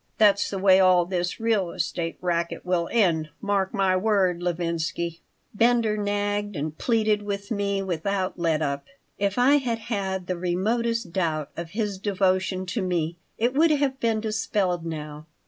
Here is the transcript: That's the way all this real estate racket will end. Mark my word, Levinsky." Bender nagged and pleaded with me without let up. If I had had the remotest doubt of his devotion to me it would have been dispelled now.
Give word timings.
That's 0.17 0.49
the 0.49 0.57
way 0.57 0.79
all 0.79 1.05
this 1.05 1.39
real 1.39 1.69
estate 1.69 2.17
racket 2.21 2.65
will 2.65 2.89
end. 2.91 3.29
Mark 3.39 3.71
my 3.71 3.95
word, 3.95 4.41
Levinsky." 4.41 5.21
Bender 5.53 5.95
nagged 5.95 6.55
and 6.55 6.75
pleaded 6.75 7.21
with 7.21 7.51
me 7.51 7.83
without 7.83 8.39
let 8.39 8.63
up. 8.63 8.87
If 9.19 9.37
I 9.37 9.57
had 9.57 9.77
had 9.77 10.25
the 10.25 10.37
remotest 10.37 11.13
doubt 11.13 11.51
of 11.55 11.69
his 11.77 11.99
devotion 11.99 12.65
to 12.65 12.81
me 12.81 13.17
it 13.37 13.53
would 13.53 13.69
have 13.69 13.99
been 13.99 14.21
dispelled 14.21 14.83
now. 14.87 15.27